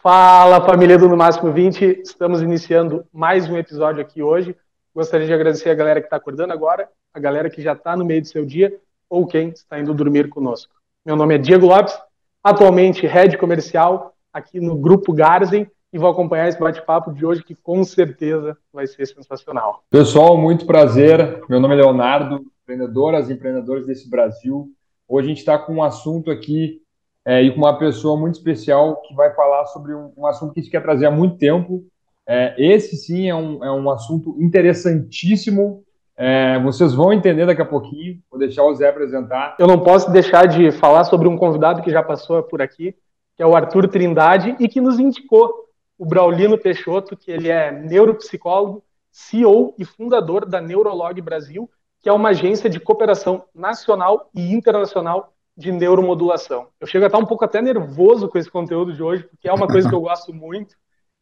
[0.00, 4.54] Fala família do No Máximo 20, estamos iniciando mais um episódio aqui hoje.
[4.94, 8.04] Gostaria de agradecer a galera que está acordando agora, a galera que já está no
[8.04, 8.78] meio do seu dia
[9.08, 10.72] ou quem está indo dormir conosco.
[11.04, 11.98] Meu nome é Diego Lopes,
[12.44, 17.54] atualmente head comercial aqui no Grupo Garzen e vou acompanhar esse bate-papo de hoje que
[17.54, 19.82] com certeza vai ser sensacional.
[19.90, 21.42] Pessoal, muito prazer.
[21.48, 24.68] Meu nome é Leonardo, empreendedoras e empreendedores desse Brasil.
[25.08, 26.80] Hoje a gente está com um assunto aqui
[27.24, 30.60] é, e com uma pessoa muito especial que vai falar sobre um, um assunto que
[30.60, 31.84] a gente quer trazer há muito tempo.
[32.26, 35.82] É, esse sim é um, é um assunto interessantíssimo.
[36.16, 38.20] É, vocês vão entender daqui a pouquinho.
[38.30, 39.56] Vou deixar o Zé apresentar.
[39.58, 42.94] Eu não posso deixar de falar sobre um convidado que já passou por aqui,
[43.36, 45.69] que é o Arthur Trindade e que nos indicou
[46.00, 48.82] o Braulino Peixoto, que ele é neuropsicólogo,
[49.12, 55.34] CEO e fundador da Neurolog Brasil, que é uma agência de cooperação nacional e internacional
[55.54, 56.68] de neuromodulação.
[56.80, 59.52] Eu chego a estar um pouco até nervoso com esse conteúdo de hoje, porque é
[59.52, 60.74] uma coisa que eu gosto muito.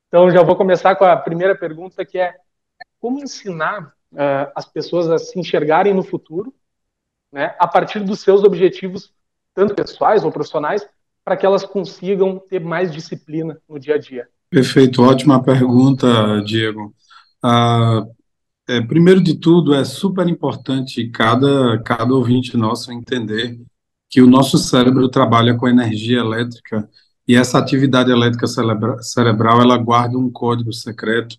[0.06, 2.36] Então, já vou começar com a primeira pergunta, que é
[3.00, 6.54] como ensinar uh, as pessoas a se enxergarem no futuro,
[7.32, 9.12] né, a partir dos seus objetivos,
[9.52, 10.88] tanto pessoais ou profissionais,
[11.24, 14.28] para que elas consigam ter mais disciplina no dia a dia.
[14.50, 16.94] Perfeito, ótima pergunta, Diego.
[17.42, 18.02] Ah,
[18.68, 23.58] é, primeiro de tudo, é super importante cada, cada ouvinte nosso entender
[24.10, 26.88] que o nosso cérebro trabalha com energia elétrica
[27.26, 31.36] e essa atividade elétrica cerebra, cerebral ela guarda um código secreto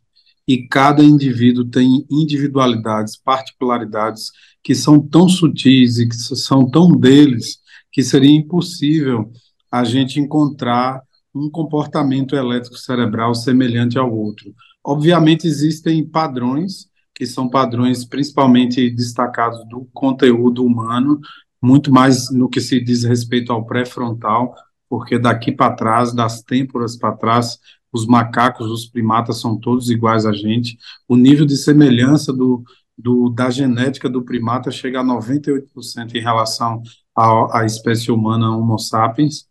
[0.47, 4.31] e cada indivíduo tem individualidades, particularidades
[4.63, 7.57] que são tão sutis e que são tão deles
[7.91, 9.31] que seria impossível
[9.71, 11.01] a gente encontrar
[11.33, 14.53] um comportamento elétrico cerebral semelhante ao outro.
[14.83, 21.19] Obviamente, existem padrões, que são padrões principalmente destacados do conteúdo humano,
[21.61, 24.55] muito mais no que se diz respeito ao pré-frontal,
[24.87, 27.59] porque daqui para trás, das têmporas para trás,
[27.91, 30.77] os macacos, os primatas são todos iguais a gente.
[31.07, 32.63] O nível de semelhança do,
[32.97, 36.81] do, da genética do primata chega a 98% em relação
[37.15, 39.47] à, à espécie humana Homo sapiens.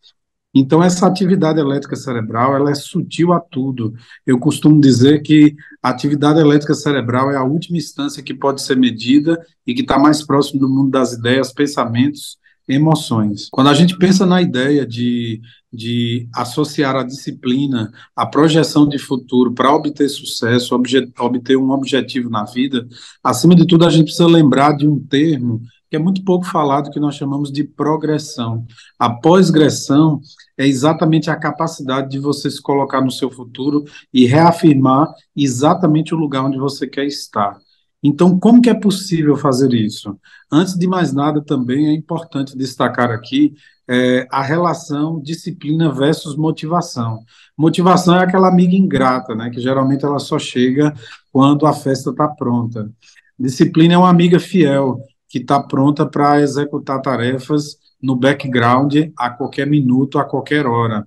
[0.55, 3.93] Então, essa atividade elétrica cerebral, ela é sutil a tudo.
[4.27, 8.77] Eu costumo dizer que a atividade elétrica cerebral é a última instância que pode ser
[8.77, 13.49] medida e que está mais próximo do mundo das ideias, pensamentos, emoções.
[13.51, 15.41] Quando a gente pensa na ideia de,
[15.73, 22.45] de associar a disciplina, a projeção de futuro para obter sucesso, obter um objetivo na
[22.45, 22.87] vida,
[23.23, 26.91] acima de tudo, a gente precisa lembrar de um termo que é muito pouco falado,
[26.91, 28.67] que nós chamamos de progressão.
[28.99, 30.21] A pós-gressão
[30.57, 36.19] é exatamente a capacidade de você se colocar no seu futuro e reafirmar exatamente o
[36.19, 37.59] lugar onde você quer estar.
[38.03, 40.17] Então, como que é possível fazer isso?
[40.53, 43.55] Antes de mais nada, também é importante destacar aqui
[43.89, 47.25] é, a relação disciplina versus motivação.
[47.57, 50.95] Motivação é aquela amiga ingrata, né, que geralmente ela só chega
[51.33, 52.91] quando a festa está pronta.
[53.39, 59.67] Disciplina é uma amiga fiel, que está pronta para executar tarefas no background a qualquer
[59.67, 61.07] minuto, a qualquer hora.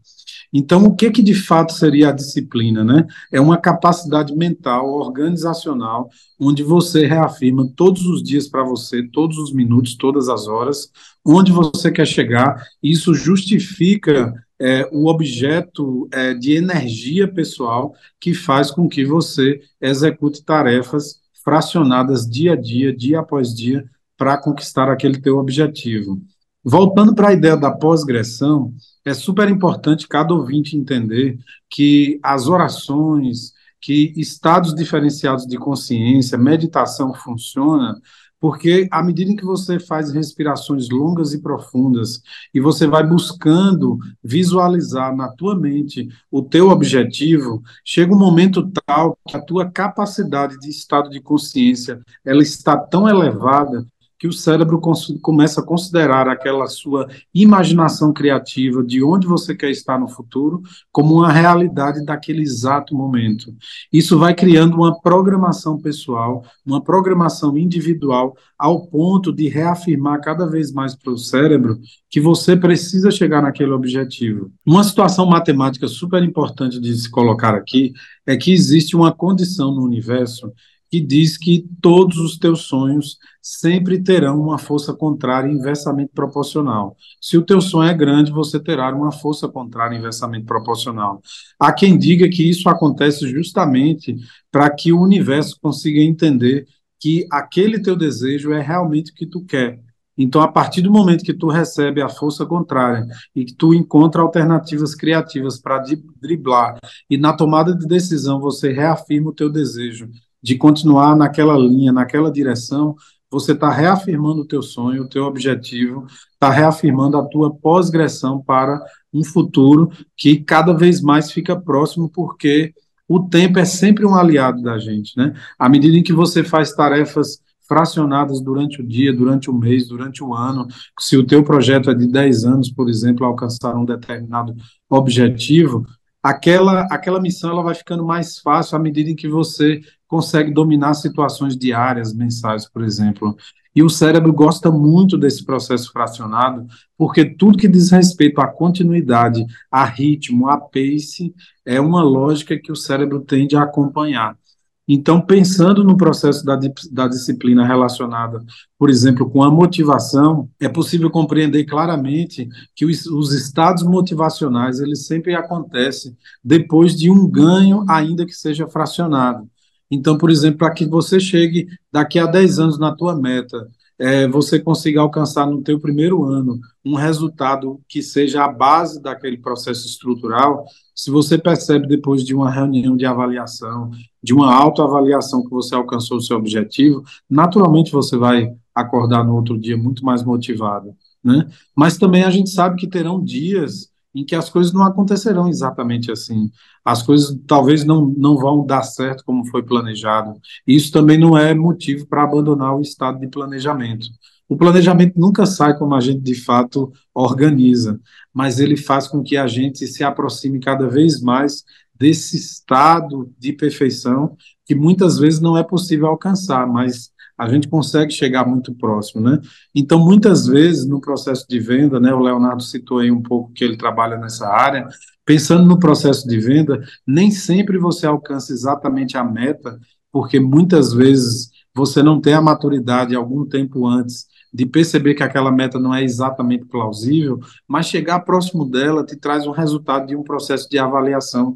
[0.54, 3.08] Então, o que que de fato seria a disciplina, né?
[3.32, 9.54] É uma capacidade mental, organizacional, onde você reafirma todos os dias para você, todos os
[9.54, 10.92] minutos, todas as horas,
[11.26, 12.62] onde você quer chegar.
[12.84, 20.44] Isso justifica é, o objeto é, de energia pessoal que faz com que você execute
[20.44, 23.90] tarefas fracionadas dia a dia, dia após dia,
[24.22, 26.22] para conquistar aquele teu objetivo.
[26.64, 28.72] Voltando para a ideia da pós-gressão,
[29.04, 33.52] é super importante cada ouvinte entender que as orações,
[33.82, 38.00] que estados diferenciados de consciência, meditação funciona,
[38.40, 42.22] porque à medida que você faz respirações longas e profundas
[42.54, 49.18] e você vai buscando visualizar na tua mente o teu objetivo, chega um momento tal
[49.28, 53.84] que a tua capacidade de estado de consciência ela está tão elevada
[54.22, 54.80] que o cérebro
[55.20, 61.16] começa a considerar aquela sua imaginação criativa de onde você quer estar no futuro como
[61.16, 63.52] uma realidade daquele exato momento.
[63.92, 70.72] Isso vai criando uma programação pessoal, uma programação individual, ao ponto de reafirmar cada vez
[70.72, 74.52] mais para o cérebro que você precisa chegar naquele objetivo.
[74.64, 77.92] Uma situação matemática super importante de se colocar aqui
[78.28, 80.54] é que existe uma condição no universo
[80.92, 86.98] que diz que todos os teus sonhos sempre terão uma força contrária inversamente proporcional.
[87.22, 91.22] Se o teu sonho é grande, você terá uma força contrária inversamente proporcional.
[91.58, 94.18] Há quem diga que isso acontece justamente
[94.52, 96.68] para que o universo consiga entender
[97.00, 99.80] que aquele teu desejo é realmente o que tu quer.
[100.18, 104.22] Então, a partir do momento que tu recebe a força contrária e que tu encontra
[104.22, 105.84] alternativas criativas para
[106.22, 106.78] driblar
[107.10, 110.10] e na tomada de decisão você reafirma o teu desejo
[110.42, 112.96] de continuar naquela linha, naquela direção,
[113.30, 118.84] você está reafirmando o teu sonho, o teu objetivo, está reafirmando a tua pós-gressão para
[119.14, 122.74] um futuro que cada vez mais fica próximo, porque
[123.08, 125.34] o tempo é sempre um aliado da gente, né?
[125.58, 130.22] À medida em que você faz tarefas fracionadas durante o dia, durante o mês, durante
[130.22, 130.68] o ano,
[131.00, 134.54] se o teu projeto é de 10 anos, por exemplo, alcançar um determinado
[134.90, 135.86] objetivo,
[136.22, 139.80] aquela, aquela missão ela vai ficando mais fácil à medida em que você
[140.12, 143.34] consegue dominar situações diárias, mensais, por exemplo.
[143.74, 146.68] E o cérebro gosta muito desse processo fracionado,
[146.98, 151.34] porque tudo que diz respeito à continuidade, a ritmo, a pace,
[151.66, 154.38] é uma lógica que o cérebro tende a acompanhar.
[154.86, 156.60] Então, pensando no processo da,
[156.92, 158.44] da disciplina relacionada,
[158.78, 165.06] por exemplo, com a motivação, é possível compreender claramente que os, os estados motivacionais eles
[165.06, 169.50] sempre acontecem depois de um ganho, ainda que seja fracionado.
[169.92, 173.68] Então, por exemplo, para que você chegue daqui a 10 anos na tua meta,
[174.02, 179.38] é, você consiga alcançar no teu primeiro ano um resultado que seja a base daquele
[179.38, 180.66] processo estrutural,
[180.96, 183.92] se você percebe depois de uma reunião de avaliação,
[184.24, 189.60] de uma autoavaliação que você alcançou o seu objetivo, naturalmente você vai acordar no outro
[189.60, 191.48] dia muito mais motivado, né?
[191.76, 196.12] Mas também a gente sabe que terão dias em que as coisas não acontecerão exatamente
[196.12, 196.50] assim.
[196.84, 200.34] As coisas talvez não, não vão dar certo como foi planejado.
[200.68, 204.08] Isso também não é motivo para abandonar o estado de planejamento.
[204.50, 208.00] O planejamento nunca sai como a gente de fato organiza,
[208.34, 211.64] mas ele faz com que a gente se aproxime cada vez mais
[211.98, 214.36] desse estado de perfeição
[214.66, 217.11] que muitas vezes não é possível alcançar, mas
[217.42, 219.40] a gente consegue chegar muito próximo, né?
[219.74, 223.64] Então, muitas vezes, no processo de venda, né, o Leonardo citou aí um pouco que
[223.64, 224.88] ele trabalha nessa área,
[225.26, 229.80] pensando no processo de venda, nem sempre você alcança exatamente a meta,
[230.12, 235.52] porque muitas vezes você não tem a maturidade algum tempo antes de perceber que aquela
[235.52, 240.22] meta não é exatamente plausível, mas chegar próximo dela te traz um resultado de um
[240.22, 241.56] processo de avaliação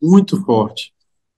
[0.00, 0.93] muito forte.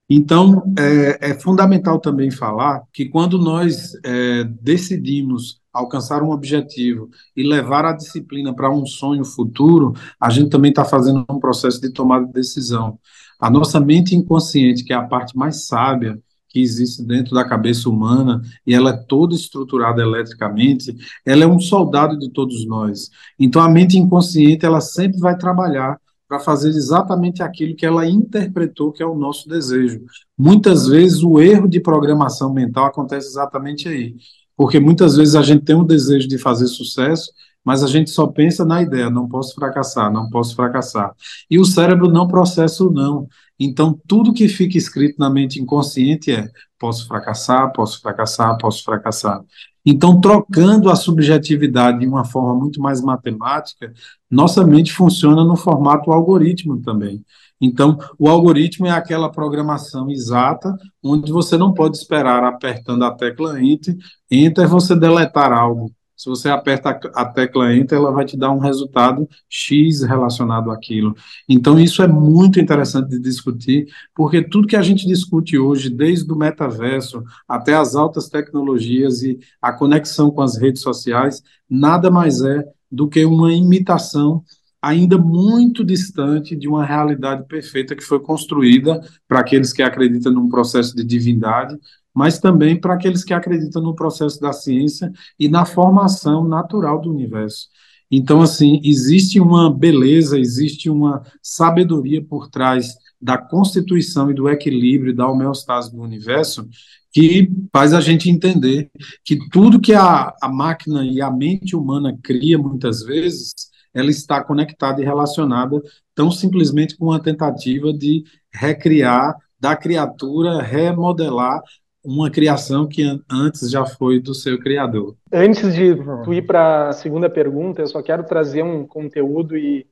[0.09, 7.43] Então, é, é, fundamental também falar que quando nós é, decidimos alcançar um objetivo e
[7.43, 11.91] levar a disciplina para um sonho futuro, a gente também está fazendo um processo de
[11.91, 12.97] tomada de decisão.
[13.39, 16.17] A nossa mente inconsciente, que é a parte mais sábia
[16.49, 20.95] que existe dentro da cabeça humana, e ela é toda estruturada eletricamente,
[21.25, 23.09] ela é um soldado de todos nós.
[23.37, 28.91] Então, a mente inconsciente, ela sempre vai trabalhar para fazer exatamente aquilo que ela interpretou
[28.91, 30.01] que é o nosso desejo.
[30.37, 34.15] Muitas vezes o erro de programação mental acontece exatamente aí,
[34.55, 37.31] porque muitas vezes a gente tem um desejo de fazer sucesso,
[37.63, 41.13] mas a gente só pensa na ideia, não posso fracassar, não posso fracassar.
[41.49, 43.27] E o cérebro não processa o não.
[43.59, 46.49] Então, tudo que fica escrito na mente inconsciente é:
[46.79, 49.43] posso fracassar, posso fracassar, posso fracassar.
[49.89, 53.93] Então, trocando a subjetividade de uma forma muito mais matemática,
[54.29, 57.23] nossa mente funciona no formato algoritmo também.
[57.61, 63.63] Então, o algoritmo é aquela programação exata, onde você não pode esperar apertando a tecla
[63.63, 63.95] Enter,
[64.29, 65.89] Enter você deletar algo.
[66.17, 71.15] Se você aperta a tecla Enter, ela vai te dar um resultado X relacionado àquilo.
[71.47, 76.33] Então, isso é muito interessante de discutir, porque tudo que a gente discute hoje, desde
[76.33, 82.41] o metaverso até as altas tecnologias e a conexão com as redes sociais, nada mais
[82.41, 84.43] é do que uma imitação
[84.81, 90.49] ainda muito distante de uma realidade perfeita que foi construída para aqueles que acreditam num
[90.49, 91.77] processo de divindade,
[92.17, 97.11] mas também para aqueles que acreditam no processo da ciência e na formação natural do
[97.11, 97.67] universo.
[98.09, 105.15] Então, assim, existe uma beleza, existe uma sabedoria por trás da constituição e do equilíbrio
[105.15, 106.67] da homeostase do universo
[107.11, 108.89] que faz a gente entender
[109.23, 113.53] que tudo que a, a máquina e a mente humana cria muitas vezes,
[113.93, 115.79] ela está conectada e relacionada
[116.15, 121.61] tão simplesmente com uma tentativa de recriar da criatura, remodelar
[122.07, 125.17] uma criação que antes já foi do seu criador.
[125.29, 129.85] Antes de tu ir para a segunda pergunta, eu só quero trazer um conteúdo e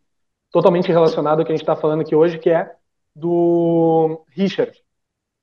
[0.50, 2.74] totalmente relacionado ao que a gente está falando aqui hoje, que é
[3.14, 4.72] do Richard,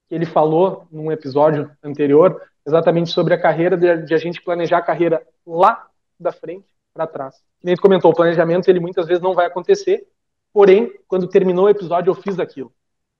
[0.09, 4.79] que ele falou num episódio anterior, exatamente sobre a carreira, de, de a gente planejar
[4.79, 5.87] a carreira lá
[6.19, 7.35] da frente para trás.
[7.63, 10.09] Nem tu comentou, o planejamento ele muitas vezes não vai acontecer,
[10.55, 12.73] porém, quando terminou o episódio eu fiz aquilo.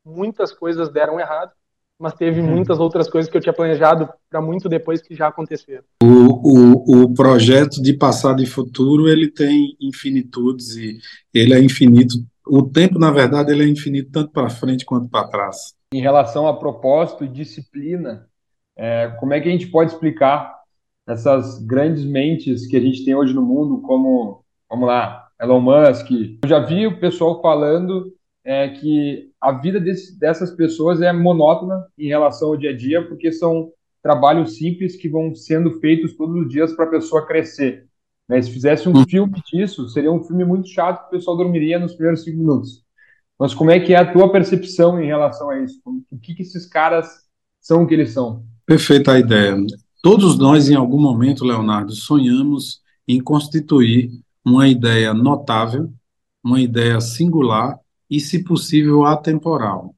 [0.03, 1.53] Muitas coisas deram errado,
[1.99, 2.49] mas teve uhum.
[2.49, 5.85] muitas outras coisas que eu tinha planejado para muito depois que já aconteceram.
[6.03, 10.99] O, o, o projeto de passado e futuro, ele tem infinitudes e
[11.33, 12.15] ele é infinito.
[12.47, 15.75] O tempo, na verdade, ele é infinito tanto para frente quanto para trás.
[15.95, 18.27] Em relação a propósito e disciplina,
[18.77, 20.53] é, como é que a gente pode explicar
[21.07, 26.11] essas grandes mentes que a gente tem hoje no mundo, como, vamos lá, Elon Musk?
[26.43, 28.13] Eu já vi o pessoal falando
[28.45, 33.05] é, que a vida desse, dessas pessoas é monótona em relação ao dia a dia,
[33.09, 37.89] porque são trabalhos simples que vão sendo feitos todos os dias para a pessoa crescer.
[38.29, 38.41] Né?
[38.41, 41.93] Se fizesse um filme disso, seria um filme muito chato que o pessoal dormiria nos
[41.93, 42.85] primeiros cinco minutos.
[43.37, 45.81] Mas como é que é a tua percepção em relação a isso?
[46.09, 47.09] O que, que esses caras
[47.61, 48.45] são o que eles são?
[48.65, 49.57] Perfeita a ideia.
[50.01, 54.11] Todos nós, em algum momento, Leonardo, sonhamos em constituir
[54.45, 55.93] uma ideia notável,
[56.45, 57.82] uma ideia singular
[58.13, 59.95] e, se possível, atemporal.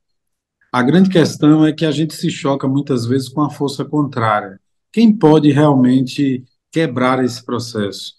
[0.70, 4.60] A grande questão é que a gente se choca muitas vezes com a força contrária.
[4.92, 8.12] Quem pode realmente quebrar esse processo?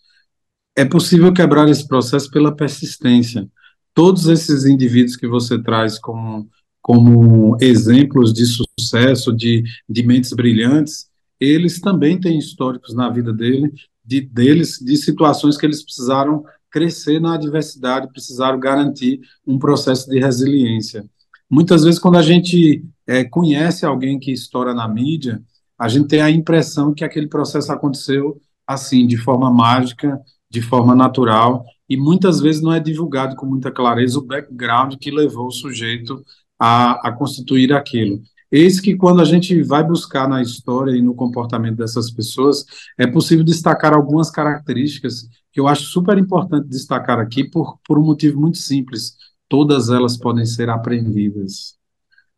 [0.75, 3.47] É possível quebrar esse processo pela persistência.
[3.93, 6.49] Todos esses indivíduos que você traz como,
[6.81, 11.07] como exemplos de sucesso, de, de mentes brilhantes,
[11.39, 13.71] eles também têm históricos na vida dele,
[14.03, 16.43] de, deles, de situações que eles precisaram
[16.75, 21.05] crescer na adversidade, precisaram garantir um processo de resiliência.
[21.49, 25.41] Muitas vezes, quando a gente é, conhece alguém que estoura na mídia,
[25.79, 30.19] a gente tem a impressão que aquele processo aconteceu assim, de forma mágica,
[30.51, 35.09] de forma natural, e muitas vezes não é divulgado com muita clareza o background que
[35.09, 36.25] levou o sujeito
[36.59, 38.21] a, a constituir aquilo.
[38.51, 42.65] Eis que quando a gente vai buscar na história e no comportamento dessas pessoas,
[42.97, 48.03] é possível destacar algumas características que eu acho super importante destacar aqui por, por um
[48.03, 49.15] motivo muito simples.
[49.47, 51.77] Todas elas podem ser aprendidas.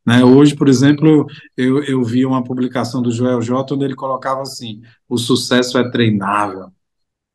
[0.05, 0.23] Né?
[0.23, 1.25] Hoje, por exemplo,
[1.57, 5.89] eu, eu vi uma publicação do Joel J, onde ele colocava assim: o sucesso é
[5.89, 6.67] treinável.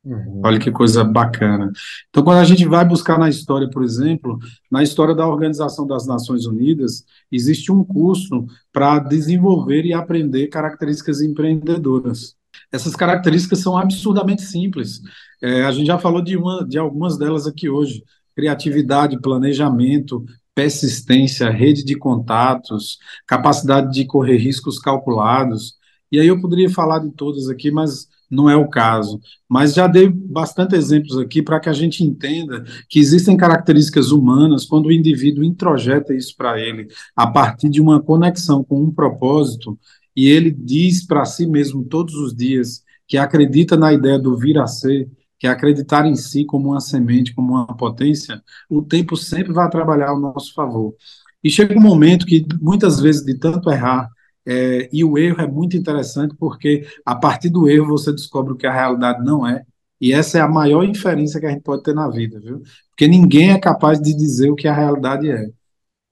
[0.05, 0.41] Uhum.
[0.45, 1.69] Olha que coisa bacana.
[2.09, 4.39] Então, quando a gente vai buscar na história, por exemplo,
[4.71, 11.21] na história da Organização das Nações Unidas, existe um curso para desenvolver e aprender características
[11.21, 12.37] empreendedoras.
[12.71, 15.01] Essas características são absurdamente simples.
[15.43, 18.01] É, a gente já falou de, uma, de algumas delas aqui hoje:
[18.33, 20.23] criatividade, planejamento,
[20.55, 22.97] persistência, rede de contatos,
[23.27, 25.75] capacidade de correr riscos calculados.
[26.09, 29.19] E aí eu poderia falar de todas aqui, mas não é o caso.
[29.49, 34.65] Mas já dei bastante exemplos aqui para que a gente entenda que existem características humanas
[34.65, 39.77] quando o indivíduo introjeta isso para ele a partir de uma conexão com um propósito
[40.15, 44.57] e ele diz para si mesmo todos os dias que acredita na ideia do vir
[44.57, 45.09] a ser,
[45.43, 50.07] que acreditar em si como uma semente, como uma potência, o tempo sempre vai trabalhar
[50.11, 50.95] ao nosso favor.
[51.43, 54.07] E chega um momento que, muitas vezes, de tanto errar,
[54.45, 58.55] é, e o erro é muito interessante porque, a partir do erro, você descobre o
[58.55, 59.65] que a realidade não é,
[59.99, 62.61] e essa é a maior inferência que a gente pode ter na vida, viu?
[62.91, 65.47] Porque ninguém é capaz de dizer o que a realidade é.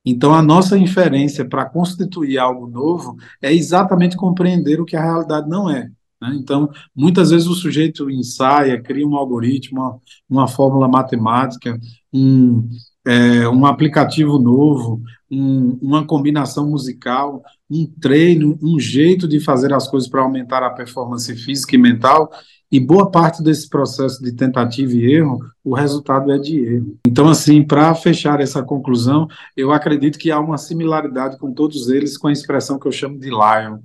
[0.06, 5.48] Então, a nossa inferência para constituir algo novo é exatamente compreender o que a realidade
[5.48, 5.90] não é.
[6.22, 6.36] Né?
[6.36, 10.00] Então, muitas vezes o sujeito ensaia, cria um algoritmo, uma,
[10.30, 11.80] uma fórmula matemática,
[12.14, 12.70] um,
[13.06, 19.88] é, um aplicativo novo, um, uma combinação musical, um treino, um jeito de fazer as
[19.88, 22.30] coisas para aumentar a performance física e mental,
[22.72, 26.98] e boa parte desse processo de tentativa e erro, o resultado é de erro.
[27.06, 32.18] Então, assim, para fechar essa conclusão, eu acredito que há uma similaridade com todos eles
[32.18, 33.80] com a expressão que eu chamo de lion.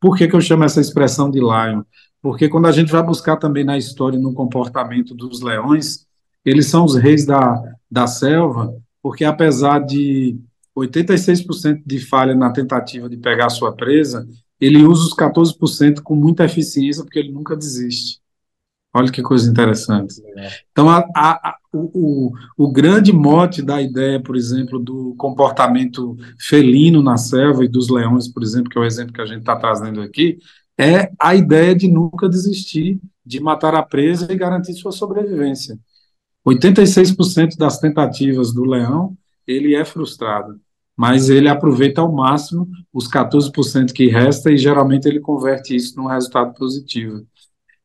[0.00, 1.82] Por que, que eu chamo essa expressão de lion?
[2.20, 6.06] Porque quando a gente vai buscar também na história e no comportamento dos leões,
[6.44, 10.38] eles são os reis da, da selva, porque apesar de
[10.76, 14.28] 86% de falha na tentativa de pegar a sua presa,
[14.60, 18.20] ele usa os 14% com muita eficiência, porque ele nunca desiste.
[18.98, 20.16] Olha que coisa interessante.
[20.72, 27.00] Então, a, a, a, o, o, grande mote da ideia, por exemplo, do comportamento felino
[27.00, 29.54] na selva e dos leões, por exemplo, que é o exemplo que a gente está
[29.54, 30.38] trazendo aqui,
[30.76, 35.78] é a ideia de nunca desistir, de matar a presa e garantir sua sobrevivência.
[36.44, 40.60] 86% das tentativas do leão, ele é frustrado,
[40.96, 46.08] mas ele aproveita ao máximo os 14% que resta e geralmente ele converte isso num
[46.08, 47.24] resultado positivo.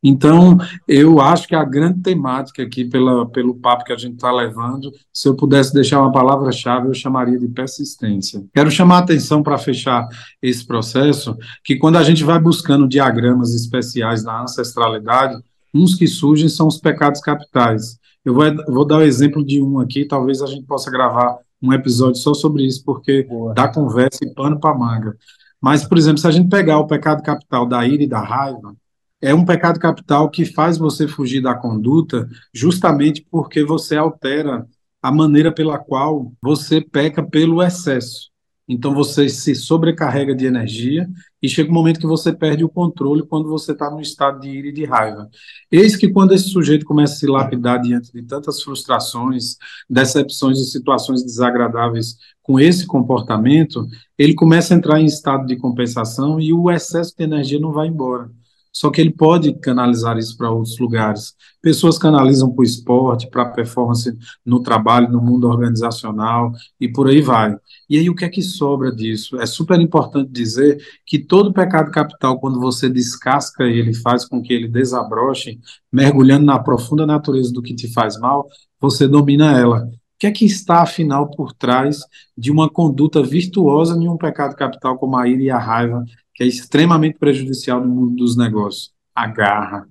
[0.03, 4.31] Então, eu acho que a grande temática aqui, pela, pelo papo que a gente está
[4.31, 8.43] levando, se eu pudesse deixar uma palavra-chave, eu chamaria de persistência.
[8.53, 10.05] Quero chamar a atenção para fechar
[10.41, 15.41] esse processo, que quando a gente vai buscando diagramas especiais na ancestralidade,
[15.73, 17.97] uns que surgem são os pecados capitais.
[18.25, 21.71] Eu vou, vou dar o exemplo de um aqui, talvez a gente possa gravar um
[21.71, 23.53] episódio só sobre isso, porque Boa.
[23.53, 25.15] dá conversa e pano para manga.
[25.61, 28.75] Mas, por exemplo, se a gente pegar o pecado capital da ira e da raiva,
[29.23, 34.67] é um pecado capital que faz você fugir da conduta justamente porque você altera
[35.01, 38.33] a maneira pela qual você peca pelo excesso.
[38.67, 41.07] Então você se sobrecarrega de energia
[41.41, 44.49] e chega um momento que você perde o controle quando você está no estado de
[44.49, 45.29] ira e de raiva.
[45.71, 49.55] Eis que quando esse sujeito começa a se lapidar diante de tantas frustrações,
[49.89, 53.87] decepções e situações desagradáveis com esse comportamento,
[54.17, 57.87] ele começa a entrar em estado de compensação e o excesso de energia não vai
[57.87, 58.29] embora.
[58.73, 61.35] Só que ele pode canalizar isso para outros lugares.
[61.61, 67.07] Pessoas canalizam para o esporte, para a performance no trabalho, no mundo organizacional e por
[67.07, 67.55] aí vai.
[67.87, 69.39] E aí o que é que sobra disso?
[69.39, 74.51] É super importante dizer que todo pecado capital, quando você descasca ele, faz com que
[74.51, 75.59] ele desabroche,
[75.91, 78.47] mergulhando na profunda natureza do que te faz mal,
[78.81, 79.85] você domina ela.
[79.85, 81.99] O que é que está, afinal, por trás
[82.35, 86.03] de uma conduta virtuosa em um pecado capital como a ira e a raiva,
[86.33, 89.87] que é extremamente prejudicial no mundo dos negócios, a garra.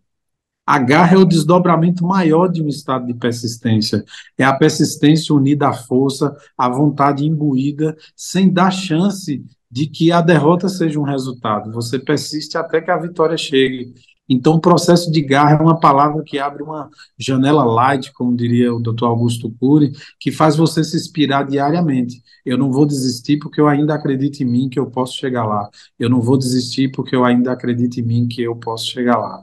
[0.65, 4.05] A garra é o desdobramento maior de um estado de persistência.
[4.39, 10.21] É a persistência unida à força, à vontade imbuída, sem dar chance de que a
[10.21, 11.73] derrota seja um resultado.
[11.73, 13.93] Você persiste até que a vitória chegue.
[14.29, 16.89] Então, o processo de garra é uma palavra que abre uma
[17.19, 19.05] janela light, como diria o Dr.
[19.05, 22.23] Augusto Cury, que faz você se inspirar diariamente.
[22.45, 25.69] Eu não vou desistir porque eu ainda acredito em mim que eu posso chegar lá.
[25.99, 29.43] Eu não vou desistir porque eu ainda acredito em mim que eu posso chegar lá.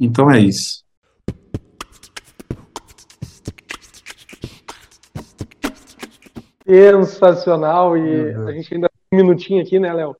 [0.00, 0.82] Então é isso.
[6.66, 7.96] Sensacional.
[7.96, 8.48] E uhum.
[8.48, 10.16] a gente ainda tem um minutinho aqui, né, Léo?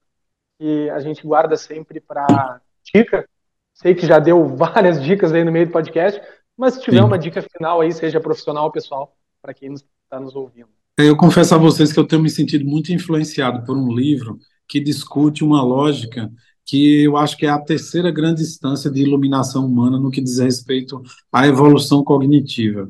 [0.58, 2.60] Que a gente guarda sempre para
[2.94, 3.26] dica
[3.74, 6.20] Sei que já deu várias dicas aí no meio do podcast,
[6.56, 7.04] mas se tiver Sim.
[7.04, 10.68] uma dica final aí, seja profissional ou pessoal, para quem está nos ouvindo.
[10.96, 14.38] Eu confesso a vocês que eu tenho me sentido muito influenciado por um livro
[14.68, 16.30] que discute uma lógica
[16.64, 20.38] que eu acho que é a terceira grande instância de iluminação humana no que diz
[20.38, 22.88] respeito à evolução cognitiva.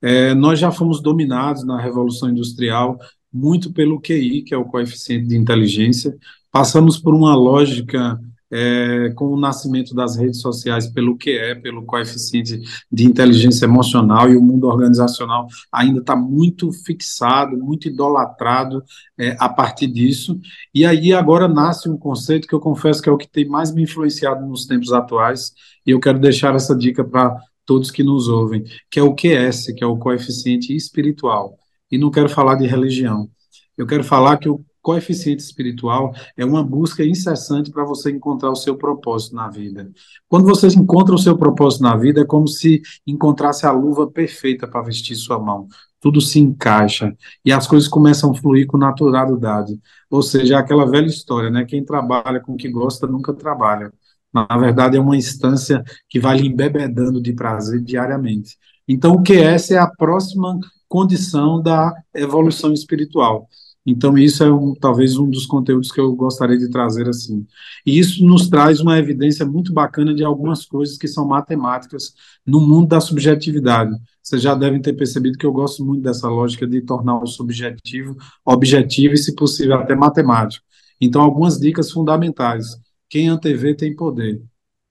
[0.00, 2.98] É, nós já fomos dominados na Revolução Industrial
[3.32, 6.16] muito pelo QI, que é o coeficiente de inteligência,
[6.50, 8.18] passamos por uma lógica
[8.52, 12.60] é, com o nascimento das redes sociais, pelo que é, pelo coeficiente
[12.90, 18.84] de inteligência emocional e o mundo organizacional ainda está muito fixado, muito idolatrado
[19.18, 20.38] é, a partir disso.
[20.74, 23.74] E aí agora nasce um conceito que eu confesso que é o que tem mais
[23.74, 25.52] me influenciado nos tempos atuais,
[25.86, 27.34] e eu quero deixar essa dica para
[27.64, 31.56] todos que nos ouvem, que é o QS, que é o coeficiente espiritual.
[31.90, 33.30] E não quero falar de religião.
[33.76, 38.56] Eu quero falar que o coeficiente espiritual é uma busca incessante para você encontrar o
[38.56, 39.90] seu propósito na vida.
[40.28, 44.66] Quando você encontra o seu propósito na vida, é como se encontrasse a luva perfeita
[44.66, 45.68] para vestir sua mão.
[46.00, 49.80] Tudo se encaixa e as coisas começam a fluir com naturalidade.
[50.10, 51.64] Ou seja, é aquela velha história, né?
[51.64, 53.92] Quem trabalha com o que gosta nunca trabalha.
[54.34, 58.56] Na verdade, é uma instância que vai lhe embebedando de prazer diariamente.
[58.88, 63.48] Então, o QS é a próxima condição da evolução espiritual.
[63.84, 67.44] Então, isso é um, talvez um dos conteúdos que eu gostaria de trazer assim.
[67.84, 72.14] E isso nos traz uma evidência muito bacana de algumas coisas que são matemáticas
[72.46, 73.92] no mundo da subjetividade.
[74.22, 78.16] Vocês já devem ter percebido que eu gosto muito dessa lógica de tornar o subjetivo
[78.44, 80.64] objetivo e, se possível, até matemático.
[81.00, 82.66] Então, algumas dicas fundamentais.
[83.08, 84.40] Quem antevê tem poder.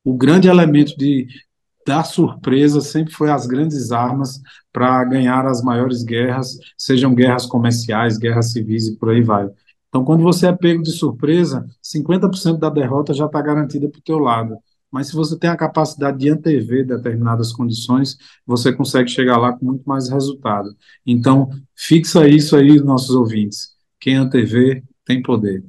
[0.04, 1.28] O grande elemento de
[1.86, 4.40] da surpresa sempre foi as grandes armas
[4.72, 9.50] para ganhar as maiores guerras, sejam guerras comerciais, guerras civis e por aí vai.
[9.90, 14.04] Então, quando você é pego de surpresa, 50% da derrota já está garantida para o
[14.04, 14.58] teu lado.
[14.90, 19.66] Mas se você tem a capacidade de antever determinadas condições, você consegue chegar lá com
[19.66, 20.70] muito mais resultado.
[21.06, 23.70] Então, fixa isso aí, nossos ouvintes.
[24.00, 25.64] Quem antevê tem poder.